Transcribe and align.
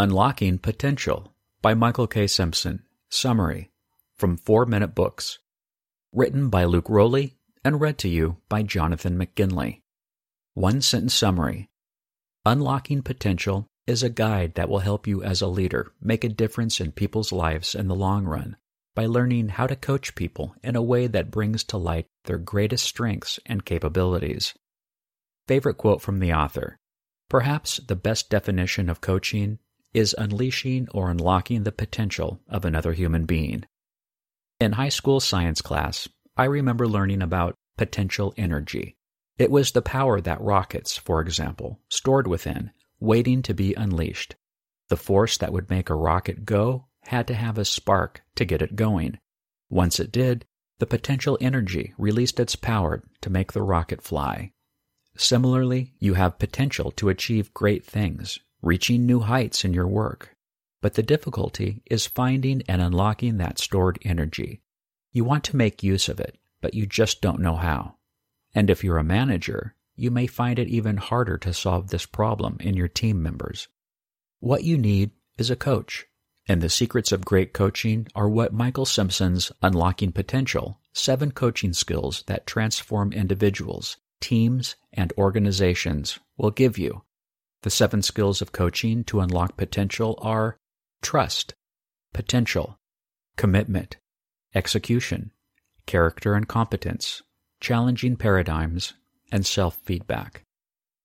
Unlocking 0.00 0.58
Potential 0.58 1.34
by 1.60 1.74
Michael 1.74 2.06
K. 2.06 2.28
Simpson. 2.28 2.84
Summary 3.08 3.72
from 4.14 4.36
4 4.36 4.64
Minute 4.64 4.94
Books. 4.94 5.40
Written 6.12 6.50
by 6.50 6.62
Luke 6.62 6.88
Rowley 6.88 7.34
and 7.64 7.80
read 7.80 7.98
to 7.98 8.08
you 8.08 8.36
by 8.48 8.62
Jonathan 8.62 9.18
McGinley. 9.18 9.80
One 10.54 10.82
sentence 10.82 11.14
summary 11.14 11.68
Unlocking 12.46 13.02
Potential 13.02 13.66
is 13.88 14.04
a 14.04 14.08
guide 14.08 14.54
that 14.54 14.68
will 14.68 14.78
help 14.78 15.08
you 15.08 15.24
as 15.24 15.42
a 15.42 15.48
leader 15.48 15.90
make 16.00 16.22
a 16.22 16.28
difference 16.28 16.80
in 16.80 16.92
people's 16.92 17.32
lives 17.32 17.74
in 17.74 17.88
the 17.88 17.96
long 17.96 18.24
run 18.24 18.56
by 18.94 19.06
learning 19.06 19.48
how 19.48 19.66
to 19.66 19.74
coach 19.74 20.14
people 20.14 20.54
in 20.62 20.76
a 20.76 20.80
way 20.80 21.08
that 21.08 21.32
brings 21.32 21.64
to 21.64 21.76
light 21.76 22.06
their 22.26 22.38
greatest 22.38 22.84
strengths 22.84 23.40
and 23.46 23.64
capabilities. 23.64 24.54
Favorite 25.48 25.76
quote 25.76 26.00
from 26.00 26.20
the 26.20 26.32
author 26.32 26.78
Perhaps 27.28 27.78
the 27.88 27.96
best 27.96 28.30
definition 28.30 28.88
of 28.88 29.00
coaching 29.00 29.58
is 29.94 30.14
unleashing 30.18 30.88
or 30.92 31.10
unlocking 31.10 31.62
the 31.62 31.72
potential 31.72 32.40
of 32.48 32.64
another 32.64 32.92
human 32.92 33.24
being. 33.24 33.64
In 34.60 34.72
high 34.72 34.88
school 34.88 35.20
science 35.20 35.60
class, 35.62 36.08
I 36.36 36.44
remember 36.44 36.86
learning 36.86 37.22
about 37.22 37.54
potential 37.76 38.34
energy. 38.36 38.96
It 39.38 39.50
was 39.50 39.72
the 39.72 39.82
power 39.82 40.20
that 40.20 40.40
rockets, 40.40 40.96
for 40.96 41.20
example, 41.20 41.80
stored 41.88 42.26
within, 42.26 42.72
waiting 43.00 43.42
to 43.42 43.54
be 43.54 43.74
unleashed. 43.74 44.34
The 44.88 44.96
force 44.96 45.38
that 45.38 45.52
would 45.52 45.70
make 45.70 45.90
a 45.90 45.94
rocket 45.94 46.44
go 46.44 46.86
had 47.04 47.26
to 47.28 47.34
have 47.34 47.56
a 47.56 47.64
spark 47.64 48.22
to 48.34 48.44
get 48.44 48.62
it 48.62 48.76
going. 48.76 49.18
Once 49.70 50.00
it 50.00 50.10
did, 50.10 50.44
the 50.78 50.86
potential 50.86 51.38
energy 51.40 51.94
released 51.98 52.40
its 52.40 52.56
power 52.56 53.02
to 53.20 53.30
make 53.30 53.52
the 53.52 53.62
rocket 53.62 54.02
fly. 54.02 54.52
Similarly, 55.16 55.94
you 55.98 56.14
have 56.14 56.38
potential 56.38 56.90
to 56.92 57.08
achieve 57.08 57.54
great 57.54 57.84
things, 57.84 58.38
reaching 58.62 59.06
new 59.06 59.20
heights 59.20 59.64
in 59.64 59.72
your 59.72 59.86
work. 59.86 60.36
But 60.80 60.94
the 60.94 61.02
difficulty 61.02 61.82
is 61.86 62.06
finding 62.06 62.62
and 62.68 62.80
unlocking 62.80 63.38
that 63.38 63.58
stored 63.58 63.98
energy. 64.04 64.60
You 65.12 65.24
want 65.24 65.44
to 65.44 65.56
make 65.56 65.82
use 65.82 66.08
of 66.08 66.20
it, 66.20 66.38
but 66.60 66.74
you 66.74 66.86
just 66.86 67.20
don't 67.20 67.40
know 67.40 67.56
how. 67.56 67.96
And 68.54 68.70
if 68.70 68.84
you're 68.84 68.98
a 68.98 69.04
manager, 69.04 69.74
you 69.96 70.10
may 70.10 70.26
find 70.26 70.58
it 70.58 70.68
even 70.68 70.96
harder 70.96 71.38
to 71.38 71.52
solve 71.52 71.88
this 71.88 72.06
problem 72.06 72.56
in 72.60 72.74
your 72.74 72.88
team 72.88 73.22
members. 73.22 73.68
What 74.40 74.64
you 74.64 74.78
need 74.78 75.10
is 75.36 75.50
a 75.50 75.56
coach. 75.56 76.06
And 76.46 76.62
the 76.62 76.70
secrets 76.70 77.12
of 77.12 77.24
great 77.24 77.52
coaching 77.52 78.06
are 78.14 78.28
what 78.28 78.54
Michael 78.54 78.86
Simpson's 78.86 79.52
Unlocking 79.60 80.12
Potential 80.12 80.78
Seven 80.92 81.32
Coaching 81.32 81.72
Skills 81.72 82.24
That 82.26 82.46
Transform 82.46 83.12
Individuals, 83.12 83.98
Teams, 84.20 84.76
and 84.92 85.12
Organizations 85.18 86.18
will 86.36 86.50
give 86.50 86.78
you. 86.78 87.02
The 87.62 87.70
seven 87.70 88.02
skills 88.02 88.40
of 88.40 88.52
coaching 88.52 89.04
to 89.04 89.20
unlock 89.20 89.56
potential 89.56 90.18
are 90.22 90.56
trust, 91.02 91.54
potential, 92.12 92.78
commitment, 93.36 93.96
execution, 94.54 95.32
character 95.86 96.34
and 96.34 96.46
competence, 96.46 97.22
challenging 97.60 98.16
paradigms, 98.16 98.94
and 99.32 99.44
self 99.44 99.76
feedback. 99.84 100.44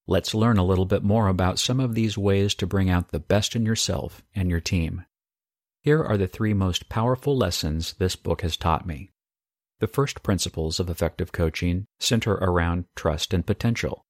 Let's 0.05 0.35
learn 0.35 0.57
a 0.57 0.65
little 0.65 0.85
bit 0.85 1.01
more 1.01 1.27
about 1.27 1.59
some 1.59 1.79
of 1.79 1.95
these 1.95 2.17
ways 2.17 2.53
to 2.55 2.67
bring 2.67 2.89
out 2.89 3.09
the 3.09 3.19
best 3.19 3.55
in 3.55 3.65
yourself 3.65 4.21
and 4.35 4.49
your 4.49 4.59
team. 4.59 5.05
Here 5.81 6.03
are 6.03 6.17
the 6.17 6.27
three 6.27 6.53
most 6.53 6.89
powerful 6.89 7.37
lessons 7.37 7.93
this 7.93 8.15
book 8.15 8.41
has 8.41 8.57
taught 8.57 8.85
me. 8.85 9.11
The 9.79 9.87
first 9.87 10.23
principles 10.23 10.79
of 10.79 10.89
effective 10.89 11.31
coaching 11.31 11.85
center 11.99 12.33
around 12.33 12.85
trust 12.95 13.33
and 13.33 13.45
potential. 13.45 14.05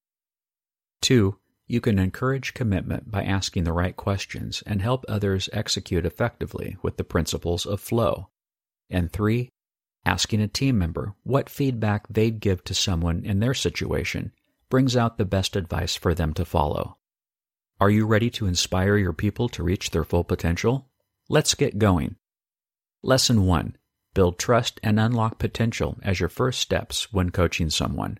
Two, 1.01 1.37
you 1.67 1.79
can 1.81 1.97
encourage 1.97 2.53
commitment 2.53 3.09
by 3.09 3.23
asking 3.23 3.63
the 3.63 3.73
right 3.73 3.95
questions 3.95 4.63
and 4.65 4.81
help 4.81 5.05
others 5.07 5.49
execute 5.53 6.05
effectively 6.05 6.77
with 6.81 6.97
the 6.97 7.03
principles 7.03 7.65
of 7.65 7.79
flow. 7.79 8.29
And 8.89 9.11
three, 9.11 9.49
asking 10.05 10.41
a 10.41 10.47
team 10.47 10.77
member 10.77 11.15
what 11.23 11.49
feedback 11.49 12.07
they'd 12.09 12.39
give 12.39 12.63
to 12.65 12.73
someone 12.73 13.23
in 13.23 13.39
their 13.39 13.53
situation 13.53 14.31
brings 14.69 14.97
out 14.97 15.17
the 15.17 15.25
best 15.25 15.55
advice 15.55 15.95
for 15.95 16.13
them 16.13 16.33
to 16.33 16.45
follow. 16.45 16.97
Are 17.79 17.89
you 17.89 18.05
ready 18.05 18.29
to 18.31 18.45
inspire 18.45 18.97
your 18.97 19.13
people 19.13 19.49
to 19.49 19.63
reach 19.63 19.91
their 19.91 20.03
full 20.03 20.23
potential? 20.23 20.89
Let's 21.29 21.55
get 21.55 21.79
going. 21.79 22.15
Lesson 23.01 23.45
1 23.45 23.77
Build 24.13 24.37
trust 24.37 24.79
and 24.83 24.99
unlock 24.99 25.39
potential 25.39 25.97
as 26.03 26.19
your 26.19 26.29
first 26.29 26.59
steps 26.59 27.11
when 27.11 27.31
coaching 27.31 27.69
someone. 27.69 28.19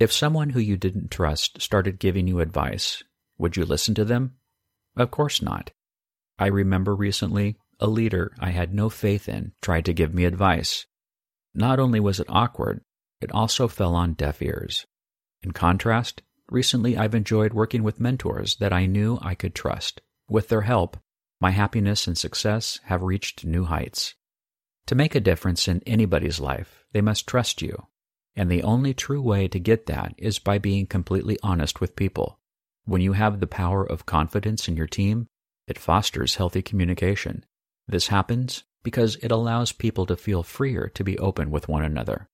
If 0.00 0.12
someone 0.12 0.50
who 0.50 0.60
you 0.60 0.76
didn't 0.76 1.12
trust 1.12 1.62
started 1.62 2.00
giving 2.00 2.26
you 2.26 2.40
advice, 2.40 3.04
would 3.38 3.56
you 3.56 3.64
listen 3.64 3.94
to 3.94 4.04
them? 4.04 4.34
Of 4.96 5.12
course 5.12 5.40
not. 5.40 5.70
I 6.36 6.46
remember 6.46 6.96
recently 6.96 7.58
a 7.78 7.86
leader 7.86 8.32
I 8.40 8.50
had 8.50 8.74
no 8.74 8.90
faith 8.90 9.28
in 9.28 9.52
tried 9.62 9.84
to 9.84 9.92
give 9.92 10.12
me 10.12 10.24
advice. 10.24 10.86
Not 11.54 11.78
only 11.78 12.00
was 12.00 12.18
it 12.18 12.26
awkward, 12.28 12.82
it 13.20 13.30
also 13.30 13.68
fell 13.68 13.94
on 13.94 14.14
deaf 14.14 14.42
ears. 14.42 14.84
In 15.42 15.52
contrast, 15.52 16.22
recently 16.50 16.96
I've 16.96 17.14
enjoyed 17.14 17.52
working 17.52 17.84
with 17.84 18.00
mentors 18.00 18.56
that 18.56 18.72
I 18.72 18.86
knew 18.86 19.18
I 19.22 19.36
could 19.36 19.54
trust. 19.54 20.00
With 20.28 20.48
their 20.48 20.62
help, 20.62 20.96
my 21.40 21.50
happiness 21.50 22.08
and 22.08 22.18
success 22.18 22.80
have 22.84 23.02
reached 23.02 23.44
new 23.44 23.64
heights. 23.64 24.14
To 24.86 24.96
make 24.96 25.14
a 25.14 25.20
difference 25.20 25.68
in 25.68 25.82
anybody's 25.86 26.40
life, 26.40 26.84
they 26.92 27.00
must 27.00 27.28
trust 27.28 27.62
you 27.62 27.86
and 28.36 28.50
the 28.50 28.62
only 28.62 28.94
true 28.94 29.22
way 29.22 29.48
to 29.48 29.58
get 29.58 29.86
that 29.86 30.14
is 30.18 30.38
by 30.38 30.58
being 30.58 30.86
completely 30.86 31.38
honest 31.42 31.80
with 31.80 31.96
people. 31.96 32.38
When 32.84 33.00
you 33.00 33.12
have 33.12 33.40
the 33.40 33.46
power 33.46 33.84
of 33.84 34.06
confidence 34.06 34.68
in 34.68 34.76
your 34.76 34.86
team, 34.86 35.26
it 35.66 35.78
fosters 35.78 36.34
healthy 36.36 36.62
communication. 36.62 37.44
This 37.88 38.08
happens 38.08 38.64
because 38.82 39.16
it 39.16 39.32
allows 39.32 39.72
people 39.72 40.04
to 40.06 40.16
feel 40.16 40.42
freer 40.42 40.88
to 40.94 41.04
be 41.04 41.18
open 41.18 41.50
with 41.50 41.68
one 41.68 41.82
another. 41.82 42.28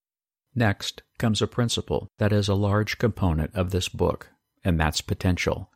Next 0.54 1.02
comes 1.18 1.40
a 1.40 1.46
principle 1.46 2.08
that 2.18 2.32
is 2.32 2.48
a 2.48 2.54
large 2.54 2.98
component 2.98 3.54
of 3.54 3.70
this 3.70 3.88
book, 3.88 4.30
and 4.64 4.80
that's 4.80 5.00
potential. 5.00 5.70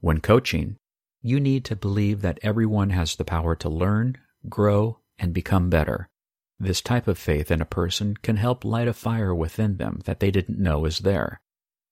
When 0.00 0.20
coaching, 0.20 0.76
you 1.20 1.40
need 1.40 1.64
to 1.66 1.76
believe 1.76 2.22
that 2.22 2.38
everyone 2.42 2.90
has 2.90 3.16
the 3.16 3.24
power 3.24 3.54
to 3.56 3.68
learn, 3.68 4.16
grow, 4.48 5.00
and 5.18 5.34
become 5.34 5.68
better. 5.68 6.08
This 6.58 6.80
type 6.80 7.08
of 7.08 7.18
faith 7.18 7.50
in 7.50 7.60
a 7.60 7.66
person 7.66 8.16
can 8.16 8.36
help 8.36 8.64
light 8.64 8.88
a 8.88 8.92
fire 8.92 9.34
within 9.34 9.76
them 9.76 10.00
that 10.04 10.20
they 10.20 10.30
didn't 10.30 10.58
know 10.58 10.84
is 10.84 11.00
there. 11.00 11.40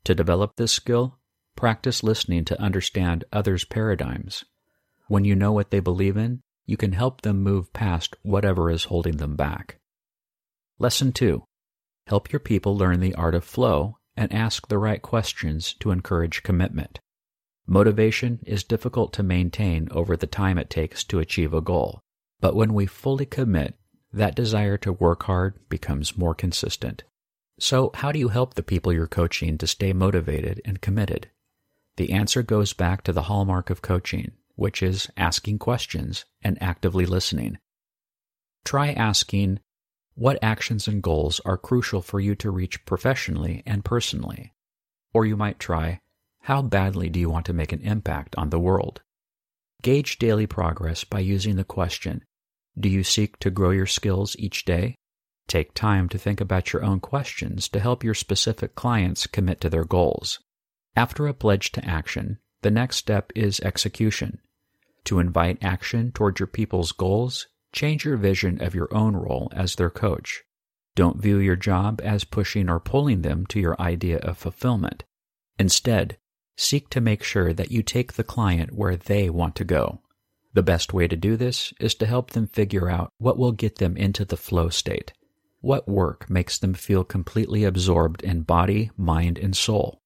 To 0.05 0.15
develop 0.15 0.57
this 0.57 0.73
skill, 0.73 1.19
practice 1.57 2.03
listening 2.03 2.45
to 2.47 2.61
understand 2.61 3.25
others' 3.33 3.65
paradigms. 3.65 4.45
When 5.09 5.25
you 5.25 5.35
know 5.35 5.53
what 5.53 5.71
they 5.71 5.81
believe 5.81 6.17
in, 6.17 6.41
you 6.65 6.77
can 6.77 6.93
help 6.93 7.23
them 7.23 7.43
move 7.43 7.73
past 7.73 8.17
whatever 8.23 8.71
is 8.71 8.85
holding 8.85 9.17
them 9.17 9.37
back. 9.37 9.79
Lesson 10.79 11.13
2 11.13 11.45
Help 12.07 12.33
your 12.33 12.41
people 12.41 12.77
learn 12.77 13.01
the 13.01 13.15
art 13.15 13.35
of 13.35 13.45
flow 13.45 13.99
and 14.17 14.33
ask 14.33 14.69
the 14.69 14.79
right 14.79 15.03
questions 15.03 15.75
to 15.75 15.91
encourage 15.91 16.43
commitment. 16.43 17.01
Motivation 17.67 18.41
is 18.45 18.65
difficult 18.65 19.13
to 19.13 19.23
maintain 19.23 19.89
over 19.91 20.17
the 20.17 20.27
time 20.27 20.59
it 20.59 20.71
takes 20.71 21.05
to 21.05 21.21
achieve 21.21 21.55
a 21.55 21.61
goal, 21.61 22.01
but 22.41 22.57
when 22.57 22.75
we 22.75 22.87
fully 22.87 23.25
commit 23.25 23.77
that 24.13 24.35
desire 24.35 24.77
to 24.79 24.93
work 24.93 25.25
hard 25.25 25.55
becomes 25.69 26.17
more 26.17 26.35
consistent. 26.35 27.05
So, 27.59 27.91
how 27.95 28.13
do 28.13 28.19
you 28.19 28.29
help 28.29 28.55
the 28.55 28.63
people 28.63 28.93
you're 28.93 29.07
coaching 29.07 29.59
to 29.59 29.67
stay 29.67 29.93
motivated 29.93 30.61
and 30.65 30.81
committed? 30.81 31.31
The 31.97 32.13
answer 32.13 32.43
goes 32.43 32.73
back 32.73 33.05
to 33.05 33.13
the 33.13 33.23
hallmark 33.23 33.71
of 33.71 33.83
coaching, 33.83 34.33
which 34.57 34.83
is 34.83 35.09
asking 35.17 35.59
questions 35.59 36.25
and 36.43 36.61
actively 36.63 37.07
listening. 37.07 37.59
Try 38.65 38.93
asking, 38.93 39.61
What 40.15 40.39
actions 40.43 40.89
and 40.89 41.03
goals 41.03 41.41
are 41.45 41.57
crucial 41.57 42.03
for 42.03 42.21
you 42.21 42.35
to 42.37 42.51
reach 42.51 42.85
professionally 42.85 43.63
and 43.67 43.85
personally? 43.85 44.53
Or 45.13 45.27
you 45.27 45.37
might 45.37 45.59
try, 45.59 46.01
How 46.43 46.63
badly 46.63 47.09
do 47.09 47.21
you 47.21 47.31
want 47.31 47.47
to 47.47 47.53
make 47.53 47.73
an 47.73 47.81
impact 47.81 48.35
on 48.37 48.51
the 48.51 48.61
world? 48.61 49.03
Gauge 49.83 50.19
daily 50.19 50.47
progress 50.47 51.05
by 51.05 51.21
using 51.21 51.57
the 51.57 51.65
question, 51.65 52.25
do 52.79 52.89
you 52.89 53.05
seek 53.05 53.39
to 53.41 53.51
grow 53.51 53.71
your 53.71 53.87
skills 53.87 54.35
each 54.39 54.65
day? 54.65 54.97
Take 55.47 55.75
time 55.75 56.09
to 56.09 56.19
think 56.19 56.41
about 56.41 56.73
your 56.73 56.85
own 56.85 57.01
questions 57.01 57.69
to 57.69 57.81
help 57.81 58.03
your 58.03 58.15
specific 58.15 58.75
clients 58.75 59.27
commit 59.27 59.61
to 59.61 59.69
their 59.69 59.85
goals. 59.85 60.39
After 60.97 61.27
a 61.27 61.35
pledge 61.35 61.73
to 61.73 61.85
action, 61.85 62.39
the 62.63 62.71
next 62.71 62.97
step 62.97 63.33
is 63.35 63.61
execution. 63.61 64.39
To 65.05 65.19
invite 65.19 65.59
action 65.63 66.13
toward 66.13 66.39
your 66.39 66.47
people's 66.47 66.93
goals, 66.93 67.49
change 67.73 68.05
your 68.05 68.17
vision 68.17 68.63
of 68.63 68.75
your 68.75 68.95
own 68.95 69.17
role 69.17 69.51
as 69.53 69.75
their 69.75 69.91
coach. 69.91 70.43
Don't 70.95 71.21
view 71.21 71.39
your 71.39 71.57
job 71.57 72.01
as 72.05 72.25
pushing 72.25 72.69
or 72.69 72.79
pulling 72.79 73.23
them 73.23 73.47
to 73.47 73.61
your 73.61 73.81
idea 73.81 74.19
of 74.19 74.39
fulfillment. 74.39 75.05
Instead, 75.59 76.19
seek 76.57 76.89
to 76.91 77.01
make 77.01 77.23
sure 77.23 77.53
that 77.53 77.71
you 77.71 77.83
take 77.83 78.13
the 78.13 78.25
client 78.25 78.73
where 78.73 78.97
they 78.97 79.29
want 79.29 79.57
to 79.57 79.65
go. 79.65 80.01
The 80.55 80.63
best 80.63 80.93
way 80.93 81.09
to 81.09 81.17
do 81.17 81.37
this 81.37 81.73
is 81.81 81.95
to 81.97 82.07
help 82.07 82.31
them 82.31 82.47
figure 82.47 82.91
out 82.91 83.11
what 83.19 83.39
will 83.39 83.53
get 83.53 83.77
them 83.77 83.97
into 83.97 84.25
the 84.25 84.37
flow 84.37 84.69
state. 84.69 85.13
What 85.61 85.89
work 85.89 86.29
makes 86.29 86.59
them 86.59 86.75
feel 86.75 87.05
completely 87.05 87.65
absorbed 87.65 88.23
in 88.23 88.43
body, 88.43 88.91
mind, 88.97 89.39
and 89.39 89.57
soul? 89.57 90.03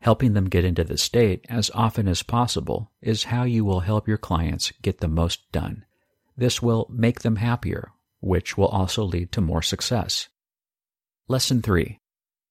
Helping 0.00 0.34
them 0.34 0.50
get 0.50 0.64
into 0.64 0.84
the 0.84 0.98
state 0.98 1.44
as 1.48 1.70
often 1.74 2.06
as 2.06 2.22
possible 2.22 2.92
is 3.00 3.24
how 3.24 3.44
you 3.44 3.64
will 3.64 3.80
help 3.80 4.06
your 4.06 4.18
clients 4.18 4.72
get 4.82 4.98
the 4.98 5.08
most 5.08 5.50
done. 5.50 5.84
This 6.36 6.60
will 6.60 6.86
make 6.90 7.22
them 7.22 7.36
happier, 7.36 7.90
which 8.20 8.56
will 8.56 8.68
also 8.68 9.02
lead 9.02 9.32
to 9.32 9.40
more 9.40 9.62
success. 9.62 10.28
Lesson 11.26 11.62
3. 11.62 11.98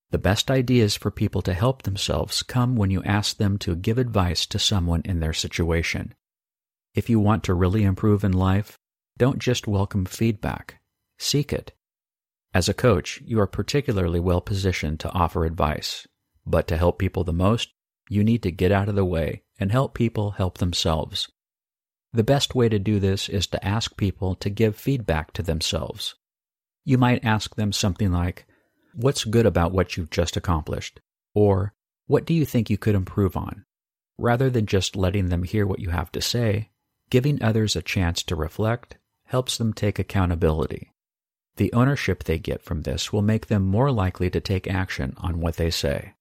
The 0.09 0.17
best 0.17 0.49
ideas 0.49 0.95
for 0.95 1.11
people 1.11 1.41
to 1.43 1.53
help 1.53 1.83
themselves 1.83 2.43
come 2.43 2.75
when 2.75 2.89
you 2.89 3.03
ask 3.03 3.37
them 3.37 3.57
to 3.59 3.75
give 3.75 3.97
advice 3.97 4.45
to 4.47 4.59
someone 4.59 5.03
in 5.05 5.19
their 5.19 5.33
situation. 5.33 6.15
If 6.95 7.09
you 7.09 7.19
want 7.19 7.43
to 7.45 7.53
really 7.53 7.83
improve 7.83 8.23
in 8.23 8.33
life, 8.33 8.77
don't 9.17 9.39
just 9.39 9.67
welcome 9.67 10.05
feedback, 10.05 10.79
seek 11.17 11.51
it. 11.51 11.73
As 12.53 12.69
a 12.69 12.73
coach, 12.73 13.21
you 13.25 13.39
are 13.39 13.47
particularly 13.47 14.19
well 14.19 14.41
positioned 14.41 14.99
to 15.01 15.11
offer 15.11 15.45
advice 15.45 16.07
but 16.45 16.67
to 16.67 16.77
help 16.77 16.99
people 16.99 17.23
the 17.23 17.33
most, 17.33 17.73
you 18.09 18.23
need 18.23 18.43
to 18.43 18.51
get 18.51 18.71
out 18.71 18.89
of 18.89 18.95
the 18.95 19.05
way 19.05 19.43
and 19.59 19.71
help 19.71 19.93
people 19.93 20.31
help 20.31 20.57
themselves. 20.57 21.29
The 22.11 22.23
best 22.23 22.53
way 22.53 22.69
to 22.69 22.79
do 22.79 22.99
this 22.99 23.29
is 23.29 23.47
to 23.47 23.65
ask 23.65 23.97
people 23.97 24.35
to 24.35 24.49
give 24.49 24.75
feedback 24.75 25.33
to 25.33 25.43
themselves. 25.43 26.15
You 26.85 26.97
might 26.97 27.23
ask 27.23 27.55
them 27.55 27.71
something 27.71 28.11
like, 28.11 28.45
What's 28.93 29.23
good 29.23 29.47
about 29.47 29.71
what 29.71 29.97
you've 29.97 30.11
just 30.11 30.37
accomplished? 30.37 30.99
Or, 31.33 31.73
What 32.05 32.25
do 32.25 32.33
you 32.33 32.45
think 32.45 32.69
you 32.69 32.77
could 32.77 32.93
improve 32.93 33.35
on? 33.35 33.65
Rather 34.19 34.49
than 34.49 34.67
just 34.67 34.95
letting 34.95 35.29
them 35.29 35.41
hear 35.41 35.65
what 35.65 35.79
you 35.79 35.89
have 35.89 36.11
to 36.11 36.21
say, 36.21 36.69
giving 37.13 37.43
others 37.43 37.75
a 37.75 37.81
chance 37.83 38.23
to 38.23 38.35
reflect 38.35 38.97
helps 39.25 39.59
them 39.59 39.71
take 39.71 39.99
accountability. 39.99 40.91
The 41.57 41.71
ownership 41.71 42.23
they 42.23 42.39
get 42.39 42.63
from 42.63 42.81
this 42.81 43.13
will 43.13 43.21
make 43.21 43.45
them 43.45 43.61
more 43.61 43.91
likely 43.91 44.31
to 44.31 44.41
take 44.41 44.67
action 44.67 45.13
on 45.17 45.39
what 45.39 45.57
they 45.57 45.69
say. 45.69 46.15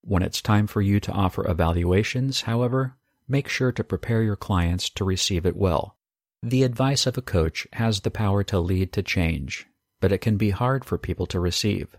When 0.00 0.22
it's 0.22 0.40
time 0.40 0.66
for 0.66 0.80
you 0.80 0.98
to 1.00 1.12
offer 1.12 1.46
evaluations, 1.46 2.40
however, 2.40 2.94
make 3.28 3.48
sure 3.48 3.70
to 3.70 3.84
prepare 3.84 4.22
your 4.22 4.34
clients 4.34 4.88
to 4.88 5.04
receive 5.04 5.44
it 5.44 5.58
well. 5.58 5.98
The 6.42 6.62
advice 6.62 7.06
of 7.06 7.18
a 7.18 7.22
coach 7.36 7.66
has 7.74 8.00
the 8.00 8.10
power 8.10 8.42
to 8.44 8.60
lead 8.60 8.94
to 8.94 9.02
change, 9.02 9.66
but 10.00 10.10
it 10.10 10.22
can 10.22 10.38
be 10.38 10.48
hard 10.48 10.86
for 10.86 10.96
people 10.96 11.26
to 11.26 11.38
receive. 11.38 11.98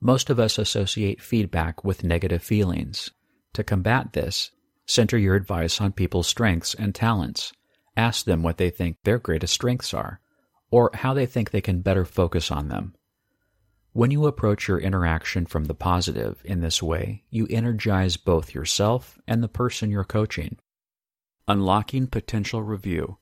Most 0.00 0.28
of 0.28 0.40
us 0.40 0.58
associate 0.58 1.22
feedback 1.22 1.84
with 1.84 2.02
negative 2.02 2.42
feelings. 2.42 3.12
To 3.52 3.62
combat 3.62 4.12
this, 4.12 4.50
center 4.86 5.18
your 5.18 5.34
advice 5.34 5.80
on 5.80 5.92
people's 5.92 6.26
strengths 6.26 6.74
and 6.74 6.94
talents. 6.94 7.52
Ask 7.96 8.24
them 8.24 8.42
what 8.42 8.58
they 8.58 8.70
think 8.70 8.96
their 9.04 9.18
greatest 9.18 9.54
strengths 9.54 9.94
are, 9.94 10.20
or 10.70 10.90
how 10.94 11.14
they 11.14 11.26
think 11.26 11.50
they 11.50 11.60
can 11.60 11.80
better 11.80 12.04
focus 12.04 12.50
on 12.50 12.68
them. 12.68 12.94
When 13.92 14.10
you 14.10 14.26
approach 14.26 14.66
your 14.66 14.80
interaction 14.80 15.46
from 15.46 15.66
the 15.66 15.74
positive 15.74 16.42
in 16.44 16.60
this 16.60 16.82
way, 16.82 17.22
you 17.30 17.46
energize 17.48 18.16
both 18.16 18.52
yourself 18.52 19.20
and 19.28 19.42
the 19.42 19.48
person 19.48 19.90
you're 19.90 20.02
coaching. 20.02 20.58
Unlocking 21.46 22.08
Potential 22.08 22.62
Review 22.62 23.18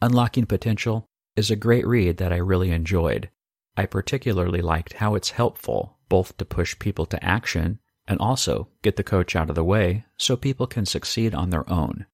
Unlocking 0.00 0.46
Potential 0.46 1.06
is 1.36 1.50
a 1.50 1.56
great 1.56 1.86
read 1.86 2.16
that 2.16 2.32
I 2.32 2.36
really 2.36 2.70
enjoyed. 2.70 3.28
I 3.76 3.84
particularly 3.84 4.62
liked 4.62 4.94
how 4.94 5.14
it's 5.14 5.30
helpful 5.30 5.98
both 6.08 6.36
to 6.38 6.44
push 6.44 6.78
people 6.78 7.04
to 7.06 7.22
action 7.22 7.78
and 8.08 8.18
also 8.18 8.68
get 8.82 8.96
the 8.96 9.04
coach 9.04 9.36
out 9.36 9.50
of 9.50 9.54
the 9.54 9.62
way 9.62 10.04
so 10.16 10.36
people 10.36 10.66
can 10.66 10.86
succeed 10.86 11.34
on 11.34 11.50
their 11.50 11.68
own. 11.70 12.06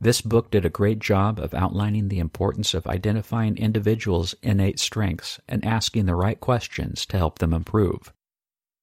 This 0.00 0.20
book 0.20 0.50
did 0.50 0.64
a 0.64 0.70
great 0.70 0.98
job 0.98 1.38
of 1.38 1.52
outlining 1.52 2.08
the 2.08 2.18
importance 2.18 2.74
of 2.74 2.86
identifying 2.86 3.56
individuals' 3.56 4.34
innate 4.42 4.80
strengths 4.80 5.40
and 5.48 5.64
asking 5.64 6.06
the 6.06 6.16
right 6.16 6.40
questions 6.40 7.04
to 7.06 7.16
help 7.16 7.38
them 7.38 7.52
improve. 7.52 8.12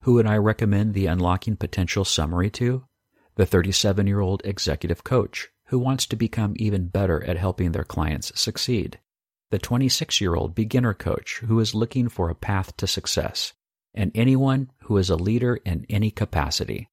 Who 0.03 0.13
would 0.13 0.27
I 0.27 0.37
recommend 0.37 0.93
the 0.93 1.07
Unlocking 1.07 1.57
Potential 1.57 2.05
summary 2.05 2.49
to? 2.51 2.85
The 3.35 3.45
37 3.45 4.07
year 4.07 4.19
old 4.19 4.41
executive 4.45 5.03
coach 5.03 5.49
who 5.67 5.79
wants 5.79 6.05
to 6.07 6.15
become 6.15 6.53
even 6.55 6.87
better 6.87 7.23
at 7.25 7.37
helping 7.37 7.71
their 7.71 7.83
clients 7.83 8.31
succeed. 8.39 8.99
The 9.51 9.59
26 9.59 10.21
year 10.21 10.35
old 10.35 10.55
beginner 10.55 10.93
coach 10.93 11.41
who 11.45 11.59
is 11.59 11.75
looking 11.75 12.07
for 12.07 12.29
a 12.29 12.35
path 12.35 12.75
to 12.77 12.87
success. 12.87 13.53
And 13.99 14.13
anyone 14.15 14.71
who 14.83 14.95
is 14.95 15.09
a 15.09 15.17
leader 15.17 15.59
in 15.65 15.85
any 15.89 16.09
capacity. 16.09 16.87